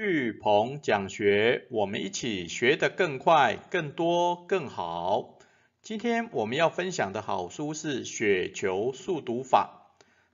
[0.00, 5.36] 巨鹏讲学，我们一起学得更快、更多、更好。
[5.82, 9.90] 今天我们要分享的好书是《雪球速读法》，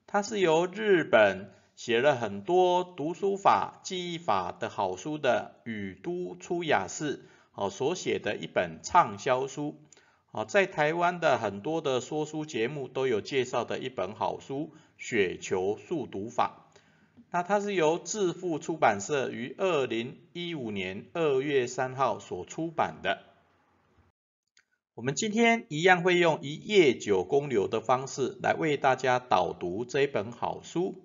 [0.06, 7.24] 它是由日本写了很多读书法、记忆法的好书的宇都出雅士
[7.54, 9.80] 哦所写的一本畅销书。
[10.30, 16.60] 哦，在台湾的很多的说书节目都有介绍的一本好书《雪球速读法》。
[17.34, 23.24] 那它是由致富出版社于二零一五年二月三号所出版的。
[24.94, 31.02] 我们今天一样会用一页九公流的方式来为大家导读这本好书。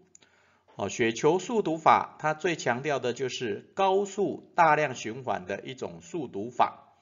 [0.75, 6.93] 哦，雪球速读法，它最强调的就是高速大量循环的一种速读法。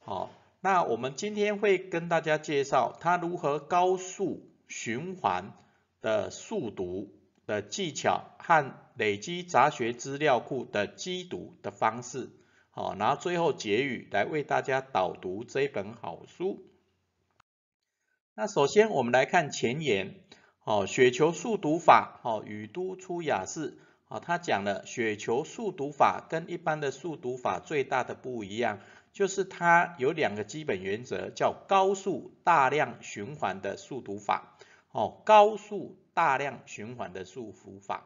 [0.00, 5.52] 好，那我们今天会跟大家介绍它如何高速循环
[6.00, 7.12] 的速读。
[7.46, 12.30] 的技巧和累积杂学资料库的机读的方式，
[12.70, 16.64] 好，然后最后结语来为大家导读这本好书。
[18.34, 20.14] 那首先我们来看前言，
[20.64, 28.80] 哦，雪球速读法，哦，语都出雅士，哦，他讲了雪球速读法跟一般的速读法最大的不一样，
[29.12, 34.56] 就是它有两个基本原则，叫高速大量循环的速读法，
[34.90, 35.98] 哦，高速。
[36.14, 38.04] 大量循环的速读法，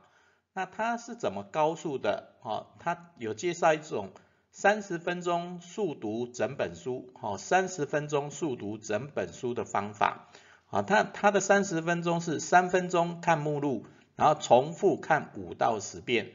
[0.54, 2.32] 那它是怎么高速的？
[2.40, 4.10] 哈，它有介绍一种
[4.50, 10.28] 三十分钟速读整本书，哈，三十分钟速读整本书的方法，
[10.70, 13.84] 啊，它它的三十分钟是三分钟看目录，
[14.16, 16.32] 然后重复看五到十遍，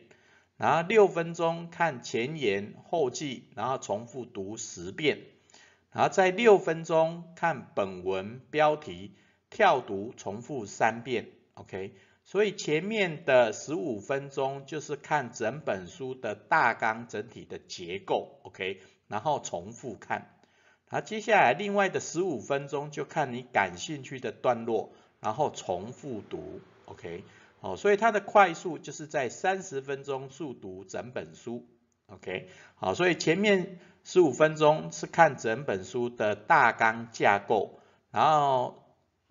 [0.57, 5.19] 然后六分钟看前言后记，然后重复读十遍，
[5.91, 9.15] 然后在六分钟看本文标题，
[9.49, 11.29] 跳读重复三遍。
[11.55, 11.93] OK，
[12.25, 20.35] 所以前面的十五分钟就是看整本书的大纲整体的结构，OK，然后重复看，
[20.89, 27.23] 然后接下来另外的十五分钟就看你感兴趣的段落，然后重复读，OK，
[27.59, 31.67] 好，所以它的快速就是在三十分钟速读整本书
[32.07, 38.82] ，OK，好，所以前面十五分钟是看整本书的大纲架构，然后。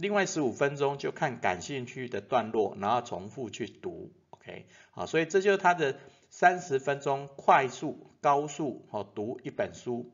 [0.03, 5.97] 另外十五分钟就看感兴趣的段落，然后重复去读，OK，好，所以这就是它的
[6.29, 10.11] 三十分钟快速高速哦读一本书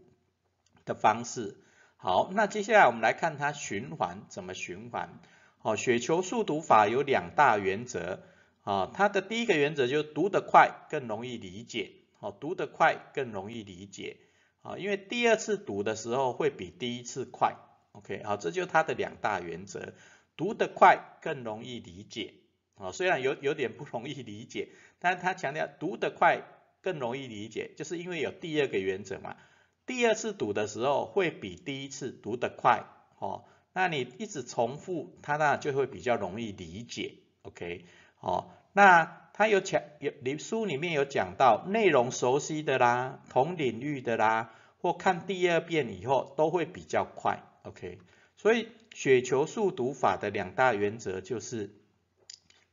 [0.84, 1.56] 的方式。
[1.96, 5.20] 好，那接下来我们来看它循环怎么循环。
[5.62, 8.20] 哦，雪球速读法有两大原则
[8.64, 14.18] 啊，它的第一个原则就是读得快更容易理解，哦，读得快更容易理解
[14.60, 17.56] 啊，因为第二次读的时候会比第一次快。
[17.98, 19.92] OK，好，这就是它的两大原则，
[20.36, 22.34] 读得快更容易理解，
[22.76, 24.68] 啊，虽然有有点不容易理解，
[25.00, 26.42] 但是他强调读得快
[26.80, 29.36] 更容易理解，就是因为有第二个原则嘛，
[29.84, 32.84] 第二次读的时候会比第一次读得快，
[33.18, 37.84] 哦，那你一直重复，它那就会比较容易理解，OK，
[38.20, 47.42] 哦，那他有讲有你书里面有讲到内容熟悉的啦，同领域的啦，或看第二遍以后都会比较快。
[47.68, 47.98] OK，
[48.36, 51.70] 所以雪球速读法的两大原则就是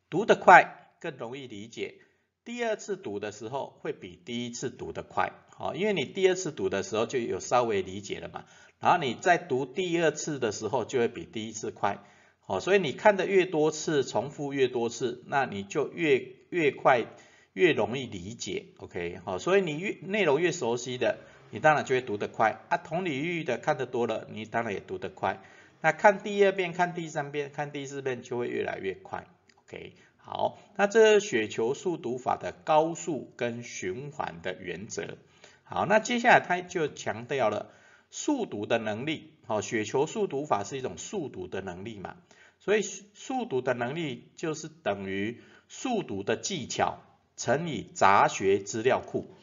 [0.09, 1.95] 读得快更容易理解，
[2.45, 8.45] 第二次读的时候会比第一次读得快，好，因为你第二次读的时候就有稍微理解了嘛，
[8.79, 12.00] 然后你在读第二次的时候就会比第一次快，
[12.39, 17.06] 好，所以你看的越多次，重复越多次，那你就越越快
[17.51, 21.19] 越容易理解，OK，好，所以你越内容越熟悉的。
[21.55, 25.41] 你当然就会读得快啊，同领域的看得多了，你当然也读得快。
[25.79, 29.25] 那看第二遍、看第三遍、看第四遍就会越来越快。
[29.63, 35.17] OK，好，那这是雪球速读法的高速跟循环的原则。
[35.63, 37.71] 好，那接下来他就强调了
[38.11, 39.31] 速读的能力。
[39.47, 42.17] 好，雪球速读法是一种速读的能力嘛，
[42.59, 45.39] 所以速读的能力就是等于
[45.69, 46.97] 速读的技巧
[47.38, 49.33] 乘以杂学资料库。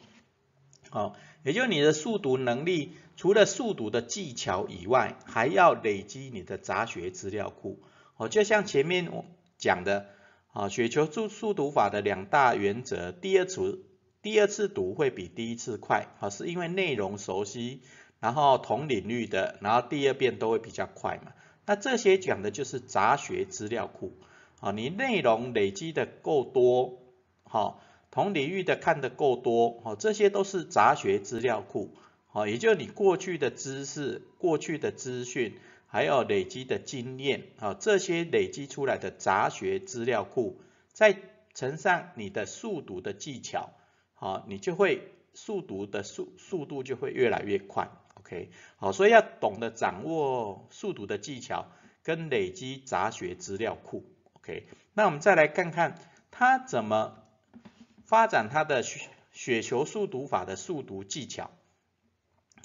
[0.91, 1.15] 好。
[1.43, 7.81] 也就你的速读能力，除了速读的技巧以外，还要累积你的杂学资料库。
[8.15, 9.25] 哦，就像前面我
[9.57, 10.05] 讲的，
[10.53, 13.83] 啊，雪球速速读法的两大原则，第二次
[14.21, 17.81] 第二次读会比第一次快，啊，是因为内容熟悉，
[18.21, 21.33] 然后同领域的，然后第二遍都会比较快嘛。
[21.65, 24.13] 那这些讲的就是杂学资料库，
[24.61, 26.99] 啊，你内容累积的够多，
[27.43, 27.81] 好。
[28.13, 31.95] 同领域的看得够多，哦，这些都是杂学资料库，
[32.31, 35.55] 哦，也就是你过去的知识、过去的资讯，
[35.87, 40.61] 还有累积的经验，啊，这些累积出来的杂学资料库，
[40.91, 41.17] 再
[41.55, 43.71] 乘上你的速读的技巧，
[44.13, 47.89] 好，你就会速读的速速度就会越来越快。
[48.13, 51.65] OK，好，所以要懂得掌握速读的技巧
[52.03, 54.05] 跟累积杂学资料库。
[54.33, 55.97] OK，那我们再来看看
[56.29, 57.22] 他怎么
[58.05, 61.51] 发展他的雪雪球速读法的速读技巧。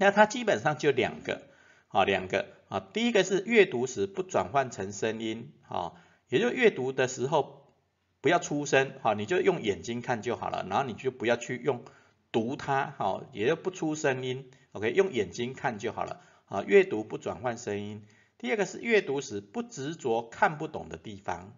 [0.01, 1.43] 那它基本上就两个，
[1.89, 5.95] 啊，两个啊，第一个是阅读时不转换成声音，啊，
[6.29, 7.75] 也就阅读的时候
[8.21, 11.83] 不要出声，好，你就用眼睛看就好了，然后你就不要去用
[12.31, 18.07] 读它，好，也就不出声音，OK，用眼睛看就好了，啊，阅读不转换声音。
[18.37, 21.57] 第二个是阅读时不执着看不懂的地方，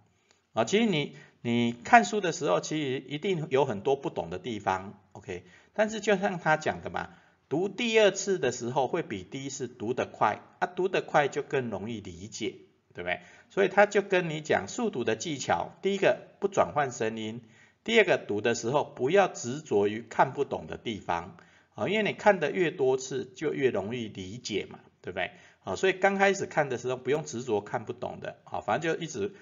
[0.55, 7.11] 啊，其实你你看书的时候，其实一定有很多不懂的地方，OK，但是就像他讲的嘛。
[7.49, 12.55] 读第二次的时候会比第一次读得快，啊，读得快就更容易理解，
[12.95, 13.23] 对不对？
[13.49, 17.41] 所以他就跟你讲速读的技巧，第一个不转换声音，
[17.83, 21.37] 第二个读的时候不要执着于看不懂的地方，
[21.75, 25.33] 啊，因为你看的越多次就越容易理解嘛，对不对？
[25.65, 29.35] 啊，所以刚开始看的时候不用执着看不懂的，啊，反正就一直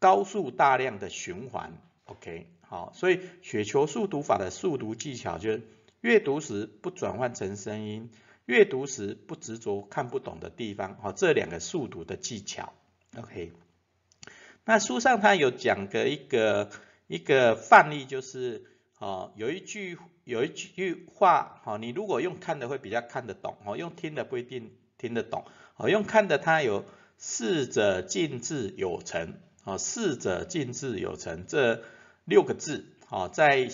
[0.00, 1.72] 高速大量的循环
[2.06, 5.62] ，OK，好，所以雪球速读法的速读技巧就是。
[6.02, 8.10] 阅读时不转换成声音，
[8.46, 12.72] 阅读时不执着看不懂的地方，好，这两个速读的技巧
[13.18, 13.52] ，OK。
[14.64, 16.70] 那书上他有讲的一个
[17.06, 18.64] 一个范例，就是
[18.98, 25.44] 哦，有一句有一句话，哦，你如果用看的会比较看得懂，哦，用听的不一定听得懂，
[25.76, 26.86] 哦，用看的它有
[27.18, 29.34] 逝者尽致有成，
[29.64, 31.82] 啊，逝者尽致有成这
[32.24, 33.68] 六个字，啊，在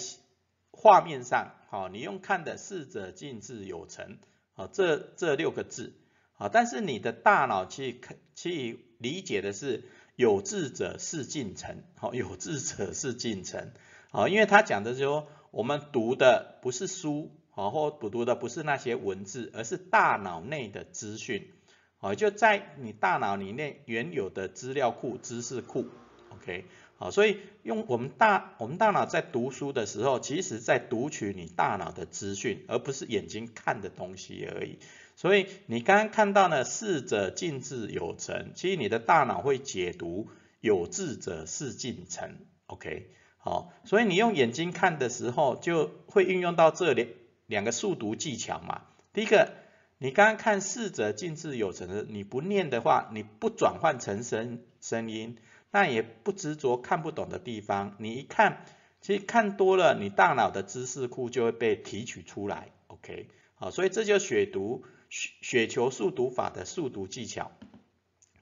[0.71, 1.53] 画面上。
[1.69, 4.19] 啊，你用看的“逝者尽致有成”，
[4.55, 5.95] 啊，这这六个字，
[6.37, 8.01] 啊，但是你的大脑去
[8.37, 9.83] 去理解的是
[10.15, 13.73] “有志者事竟成”，好，有志者事竟成，
[14.13, 21.51] 啊，因为他讲的就说，我们读的不是书，啊，或读读的不是那些文字，而是大脑内的资讯，
[21.99, 25.87] 好，就在你大脑里面原有的资料库、知识库
[26.31, 26.65] ，OK。
[26.99, 34.79] 好，所以用我们大我们大脑在读书的时候，其实在读取你大脑的资讯，而不是眼睛看的东西而已。
[35.15, 40.29] 所以你刚刚看到呢，逝者尽致有成，其实你的大脑会解读
[40.61, 42.37] 有志者事竟成。
[42.67, 47.09] OK，好，所以你用眼睛看的时候，就会运用到这两
[47.47, 48.83] 两个速读技巧嘛。
[49.13, 49.53] 第一个，
[49.99, 55.37] 你刚刚看四者尽致有成的，你不念的话，你不转换成声声音。
[55.73, 58.65] 那也不执着看不懂的地方，你一看，
[59.03, 67.53] 其实看多了，你大脑的知识库就会被提取出来，OK，好，所以这就雪读雪雪球速读法的速读技巧。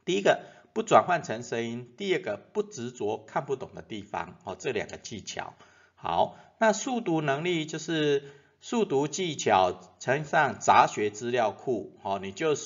[0.05, 5.55] 第一个不转换成声音，第二个不执着看不懂的地方，哦，这两个技巧。
[5.95, 8.23] 好，那速读能力就是
[8.67, 12.57] 速读技巧乘上杂学资料库，哦，你就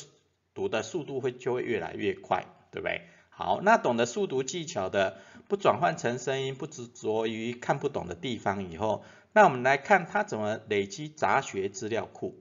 [0.55, 3.01] 读的速度会就会越来越快，对不对？
[3.31, 5.19] 好，那懂得速读技巧的，
[5.49, 9.03] 不转换成声音，不执着于看不懂的地方以后，
[9.33, 12.39] 那我们来看他怎么累积杂学资料库。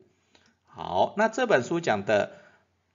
[0.63, 2.33] 好，那这本书讲的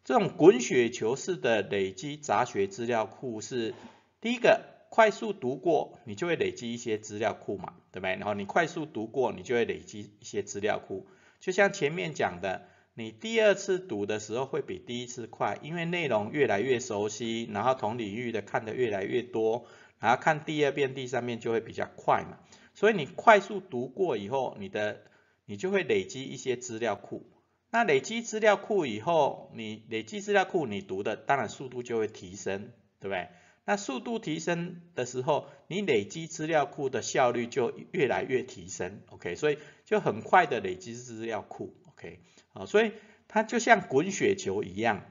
[0.05, 3.75] 这种滚雪球式的累积杂学资料库是
[4.21, 4.61] 第一个，
[4.95, 8.11] 快速读过，你就会累积一些资料库嘛，对不对？
[8.17, 11.07] 然后你快速读过，你就会累积一些资料库，
[11.41, 12.69] 就像前面讲的。
[12.93, 19.65] 你第二次读的时候会比第一次快，因为内容越来越熟悉，然后同领域的看的越来越多，
[19.99, 22.37] 然后看第二遍、第三遍就会比较快嘛。
[22.75, 25.05] 所以你快速读过以后，你的
[25.47, 27.27] 你就会累积一些资料库。
[27.71, 33.29] 那累积资料库以后，你累积资料库，你读的当然速度就会提升，对不对？
[33.65, 39.01] 那速度提升的时候，你累积资料库的效率就越来越提升。
[39.11, 41.75] OK，所以就很快的累积资料库。
[41.89, 42.21] OK。
[42.55, 42.93] 啊，所以
[43.29, 45.07] 它就像滚雪球一样，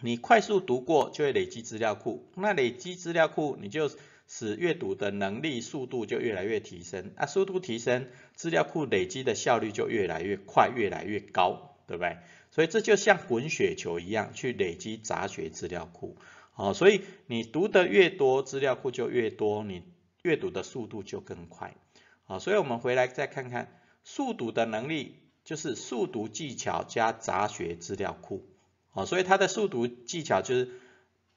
[0.00, 3.90] 你快速读过就会累积资料库，那累积资料库，你就
[4.26, 12.16] 使阅读的能力速度就越来越提升，啊，速度提升，资料库累积的效率就越来越快，越来越高，对不对？
[12.50, 16.16] 所以这就像滚雪球一样去累积杂学资料库，
[16.56, 19.84] 哦，所以你读的越多，资料库就越多，你
[20.22, 21.76] 阅读的速度就更快，
[22.24, 25.22] 好，所以我们回来再看看速读的能力。
[25.46, 28.48] 就是速读技巧加杂学资料库，
[28.92, 30.72] 哦，所以它的速读技巧就是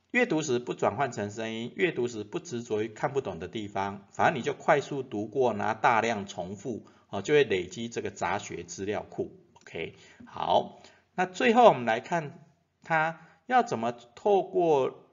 [0.09, 9.31] 阅读时不转换成声音，阅读时不执着于看不懂的地方，反正你就快速读过，拿大量重复，哦，就会累积这个杂学资料库。
[9.61, 9.93] OK，
[10.25, 10.81] 好，
[11.13, 12.47] 那最后我们来看
[12.81, 15.08] 它要怎么透过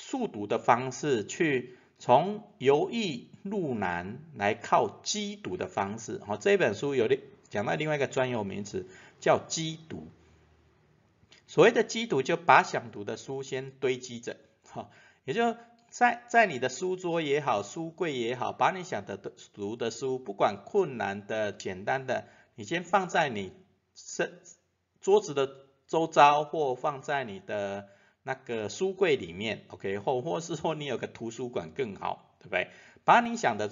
[0.00, 6.20] 速读的方式去从游艺入难来靠机读的方式。
[6.26, 8.86] 好，这本书有另讲到另外一个专有名词
[9.20, 10.08] 叫机读。
[11.46, 14.88] 所谓的机读，就把想读的书先堆积着，哈，
[15.24, 15.56] 也就
[15.88, 19.16] 在在你的书桌也好，书柜也好，把你想的
[19.52, 23.52] 读的书，不管困难的、简单的，你先放在你
[23.94, 24.40] 身
[25.00, 25.50] 桌子的
[25.88, 27.88] 周遭，或放在你的
[28.22, 32.68] 那个书柜里面，OK，或或是说你有个图书馆更好，对不对？
[33.04, 33.70] 把你想的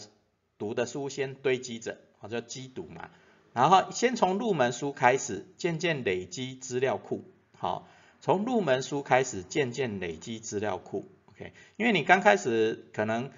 [0.56, 3.10] 读的书先堆积着，好叫积读嘛。
[3.52, 7.24] 然后先从入门书开始，渐渐累积资料库，
[7.56, 7.88] 好，
[8.20, 11.52] 从入门书开始，渐渐累积资料库，OK。
[11.76, 13.30] 因为你刚开始可能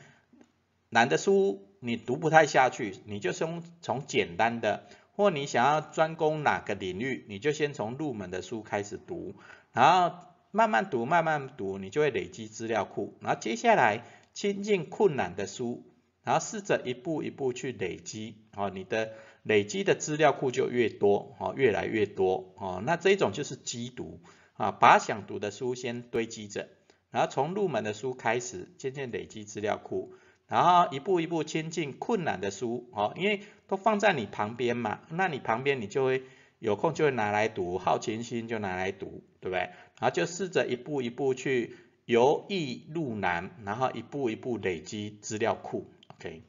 [0.90, 4.86] 难的书你读不太下去，你就从从简单的，
[5.16, 9.34] 或你想要专攻哪个领域，你就先从入门的书开始读，
[9.72, 10.16] 然后
[10.52, 14.04] 慢慢读，慢慢读，你就会累积资料库，然后接下来
[14.35, 15.85] 亲近困难的书，
[16.25, 24.21] 然后试着一步一步去累积，哦，你的累积的资料库就越多，哦，越来越多，哦，那这种就是积读，
[24.54, 26.69] 啊，把想读的书先堆积着。
[27.11, 30.14] 然后从入门的书开始，渐渐累积资料库，
[30.47, 36.23] 然后一步一步亲近困难的书，哦，因为都放在你旁边嘛，那你旁边你就会
[36.60, 39.58] 有空就会拿来读，好奇心就拿来读，对不对？
[39.98, 41.74] 然后就试着一步一步去
[42.04, 46.44] 由易入难，然后一步一步累积资料库，OK。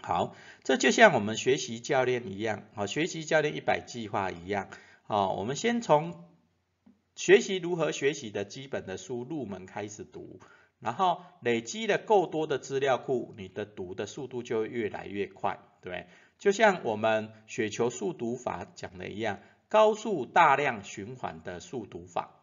[0.00, 4.70] 好，这就像我们学习教练一样，啊，学习教练一百计划一样，
[5.06, 6.24] 啊，我们先从。
[7.16, 10.40] 学习如何学习的基本的书入门开始读，
[10.80, 16.08] 然后累积了够多的资料库，你的读的速度就会越来越快，对不对？
[16.44, 19.38] 就像我们雪球速读法讲的一样，
[19.70, 22.34] 高速大量循环的速读法。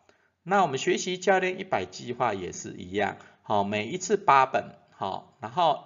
[0.41, 5.83] 那我们学习教练一百计划也是一样，好，每一次八本，好，然后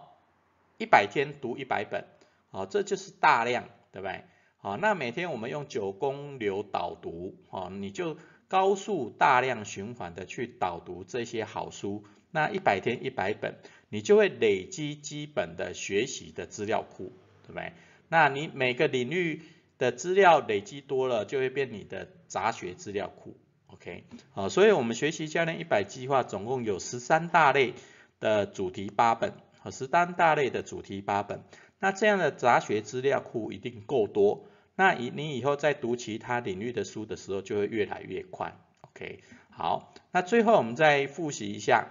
[0.77, 2.05] 一百天读一百本，
[2.51, 4.23] 好，这就是大量，对不对？
[4.59, 8.15] 好，那每天我们用九宫流导读，好，你就。
[8.47, 13.55] 高速大量循环的去导读这些好书，那一百天一百本，
[13.89, 17.73] 你就会累积基本的学习的资料库，对不对？
[18.07, 19.41] 那你每个领域
[19.77, 23.35] 的资料累积多了，就会变你的杂学资料库
[23.67, 24.03] ，OK？
[24.31, 27.73] 好，所以我们学习教练一百计划总共有十三大类
[28.19, 31.43] 的主题八本，和十三大类的主题八本，
[31.79, 34.45] 那这样的杂学资料库一定够多。
[34.75, 38.57] 那以你以后在读其他领域的书的时候，就会越来越快。
[38.81, 41.87] OK，好，那最后我们再复习一下，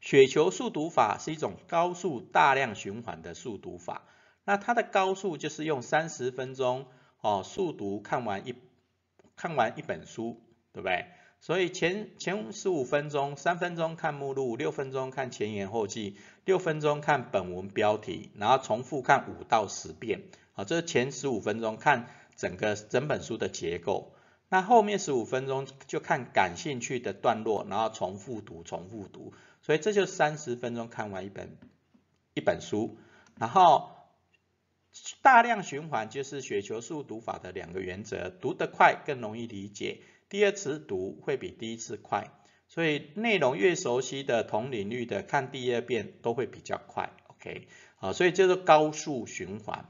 [0.00, 4.02] 雪球速读法是一种高速大量循环的速读法。
[4.44, 6.86] 那它的高速就是用三十分钟
[7.20, 8.54] 哦速读看完一
[9.36, 10.40] 看完一本书，
[10.72, 11.06] 对不对？
[11.40, 20.22] 所以前前十五分钟，三分钟看目录，六分钟看前言后记，六分钟看本文标题，然后重复看五到十遍。
[20.52, 24.12] 好，这是前十五分钟看整个整本书的结构，
[24.48, 29.32] 那后面十五分钟就看感兴趣的段落，然后重复读，重复读，
[29.62, 31.56] 所以这就三十分钟看完一本
[32.34, 32.98] 一本书，
[33.36, 33.90] 然后
[35.22, 42.30] 大量循环就是雪球速读法的两个原则，读得快更容易理解，第二次读会比第一次快，
[42.68, 49.86] 所以内容越熟悉的同领域的看第二遍都会比较快，OK，好，所以叫做高速循环。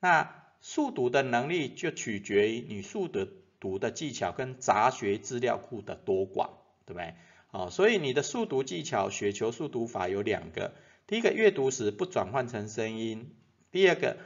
[0.00, 3.26] 那速读的能力就取决于你速读
[3.60, 6.50] 读的技巧跟杂学资料库的多寡，
[6.86, 7.14] 对不对？
[7.48, 10.72] 好，所以你的速读技巧，雪球速读法有两个，
[11.06, 13.34] 第一个阅读时不转换成声音，
[13.70, 14.16] 第二个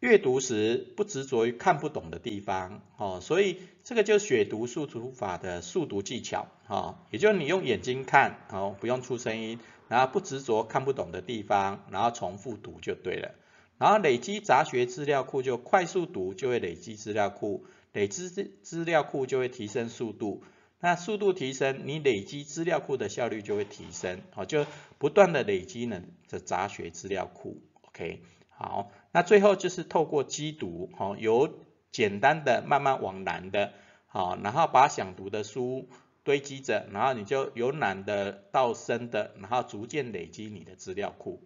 [0.00, 9.58] 阅读时不执着于看不懂的地方，哦，所以这个就是雪读速读法的速读技巧，哦，也就是你用眼睛看，哦，不用出声音，
[9.88, 13.34] 然后不执着看不懂的地方，然后重复读就对了。
[13.78, 20.44] 然后累积杂学资料库，就快速读就会累积资料库，累积资资料库就会提升速度。
[20.80, 24.20] 那速度提升，你累积资料库的效率就会提升。
[24.32, 24.66] 好，就
[24.98, 27.62] 不断的累积呢的杂学资料库。
[27.88, 28.20] OK，
[28.64, 31.52] 好，那最后就是透过机读，好，由
[31.92, 33.74] 简单的慢慢往难的，
[34.06, 35.90] 好，然后把想读的书
[36.22, 41.42] 堆积着，然后你就由难的到深的，然后逐渐累积你的资料库。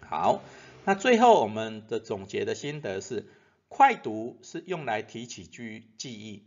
[0.00, 0.40] 好。
[0.86, 3.24] 那最后我们的总结的心得是，
[3.68, 6.42] 快读是用来提起记记忆，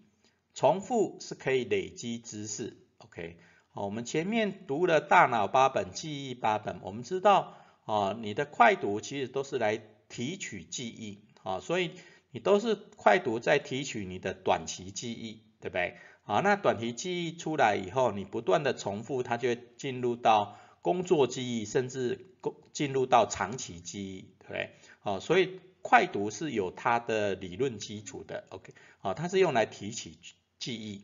[0.54, 2.78] 重复是可以累积知识。
[3.00, 3.38] OK，
[3.72, 7.56] 好，我们前面读了大脑八本，记忆八本，我们知道
[7.88, 11.91] 啊，你的快读其实都是来提取记忆，啊，所以
[12.32, 15.96] 你都是快读在提取你的短期记忆，对不对？
[16.24, 22.36] 好，那短期记忆出来以后，你不断的重复，它就进入到工作记忆，甚至
[22.74, 24.72] 进入到长期记忆，对不对？
[25.03, 30.17] 哦，所以快读是有它的理论基础的，OK，哦，它是用来提取
[30.60, 31.03] 记忆。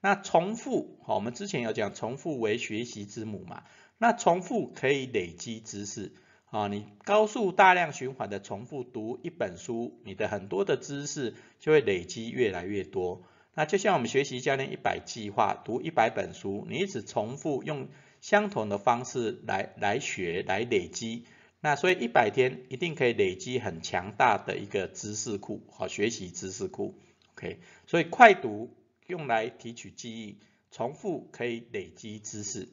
[0.00, 3.62] 那重复，好，我们之前有讲重复为学习之母嘛，
[3.96, 6.12] 那重复可以累积知识，
[6.54, 13.24] 啊，你高速大量循环的重复读一本书，你的很多的知识就会累积越来越多。
[13.54, 17.88] 那就像我们学习教练一百计划，读一百本书，你一直重复用
[18.20, 21.24] 相同的方式来来学来累积，
[21.58, 26.94] 那所以一百天一定可以累积很强大的一个知识库，好，学习知识库
[27.34, 27.58] ，OK，
[27.88, 28.72] 所以快读。
[29.08, 30.38] 用来提取记忆，
[30.70, 32.68] 重复可以累积知识。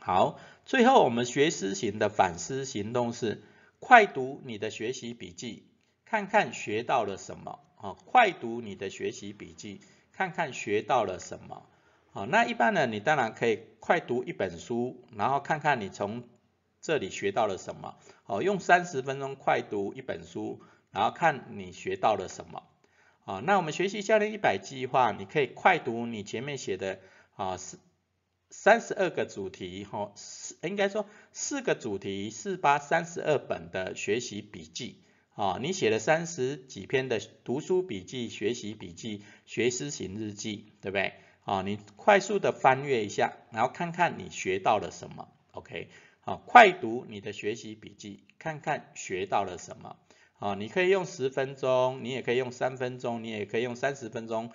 [0.00, 3.42] 好，最后我们学思型的反思行动是
[3.78, 5.66] 快读你的学习笔记，
[6.04, 7.60] 看看学到了什么。
[7.76, 9.80] 啊，快读你的学习笔记，
[10.12, 11.66] 看看学到了什么。
[12.12, 16.24] 好，那一般呢，你当然可以快读一本书，然后看看你从
[16.82, 17.96] 这里学到了什么。
[18.24, 22.64] 好，用三十分钟快读一本书，然后看你学到了什么。
[23.24, 26.98] 啊，那我们学习教练一百计划，你可以快读你前面写的
[27.34, 27.78] 啊四
[28.50, 34.96] 三十二个主题哈，四应该说四个主题四八三十二本的学习笔记
[35.34, 41.14] 啊，你写了三十几篇的读书笔记、学习笔记、学思型日记，对不对？
[41.44, 45.88] 啊，你快速的翻阅一下，然后看看你学到了什么，OK？
[46.20, 49.96] 好，快读你的学习笔记，看看学到了什么。
[50.38, 54.50] 啊，你可以用十分钟，你也可以用三分钟，你也可以用三十分钟，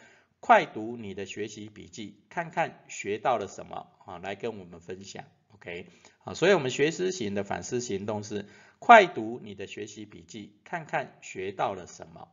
[0.45, 5.25] 快读你的学习笔记，看看学到了什么啊，来跟我们分享
[5.55, 5.87] ，OK？
[6.19, 8.45] 好，所以我们学思型的反思行动是
[8.77, 12.27] 快读你的学习笔记，看看学到了什么。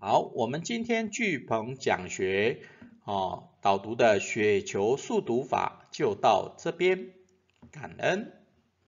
[0.00, 2.58] 好，我们今天巨鹏讲学
[3.04, 7.12] 哦导读的雪球速读法就到这边，
[7.70, 8.32] 感恩。